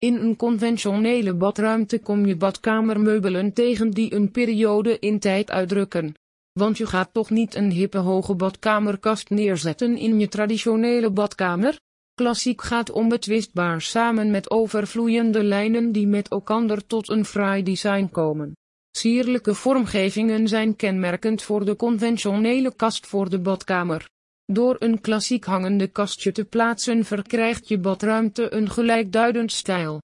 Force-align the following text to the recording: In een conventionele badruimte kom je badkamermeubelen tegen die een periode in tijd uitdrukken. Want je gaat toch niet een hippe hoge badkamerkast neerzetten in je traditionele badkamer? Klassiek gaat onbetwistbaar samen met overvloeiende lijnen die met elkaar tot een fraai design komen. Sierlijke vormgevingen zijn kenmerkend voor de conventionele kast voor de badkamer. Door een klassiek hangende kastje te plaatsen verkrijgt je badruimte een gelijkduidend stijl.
In 0.00 0.14
een 0.14 0.36
conventionele 0.36 1.34
badruimte 1.34 1.98
kom 1.98 2.26
je 2.26 2.36
badkamermeubelen 2.36 3.52
tegen 3.52 3.90
die 3.90 4.14
een 4.14 4.30
periode 4.30 4.98
in 4.98 5.18
tijd 5.18 5.50
uitdrukken. 5.50 6.14
Want 6.52 6.78
je 6.78 6.86
gaat 6.86 7.12
toch 7.12 7.30
niet 7.30 7.54
een 7.54 7.70
hippe 7.70 7.98
hoge 7.98 8.34
badkamerkast 8.34 9.30
neerzetten 9.30 9.96
in 9.96 10.20
je 10.20 10.28
traditionele 10.28 11.10
badkamer? 11.10 11.80
Klassiek 12.14 12.62
gaat 12.62 12.90
onbetwistbaar 12.90 13.80
samen 13.80 14.30
met 14.30 14.50
overvloeiende 14.50 15.44
lijnen 15.44 15.92
die 15.92 16.06
met 16.06 16.28
elkaar 16.28 16.86
tot 16.86 17.08
een 17.08 17.24
fraai 17.24 17.62
design 17.62 18.08
komen. 18.12 18.56
Sierlijke 18.90 19.54
vormgevingen 19.54 20.48
zijn 20.48 20.76
kenmerkend 20.76 21.42
voor 21.42 21.64
de 21.64 21.76
conventionele 21.76 22.74
kast 22.74 23.06
voor 23.06 23.30
de 23.30 23.38
badkamer. 23.38 24.08
Door 24.52 24.76
een 24.78 25.00
klassiek 25.00 25.44
hangende 25.44 25.86
kastje 25.86 26.32
te 26.32 26.44
plaatsen 26.44 27.04
verkrijgt 27.04 27.68
je 27.68 27.78
badruimte 27.78 28.54
een 28.54 28.70
gelijkduidend 28.70 29.52
stijl. 29.52 29.96